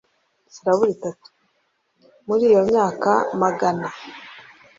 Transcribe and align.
muri 2.27 2.43
iyo 2.51 2.61
myaka 2.69 3.11
amagana 3.33 3.87